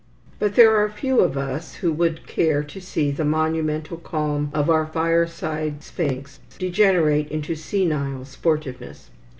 [0.39, 4.67] But there are few of us who would care to see the monumental calm of
[4.67, 9.11] our fireside sphinx degenerate into senile sportiveness.